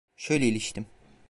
Şöyle 0.17 0.45
iliştim. 0.45 0.85